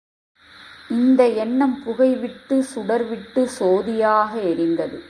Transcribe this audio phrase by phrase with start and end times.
[0.89, 4.99] இந்த எண்ணம் புகைவிட்டு, சுடர்விட்டு, சோதியாக எரிந்தது.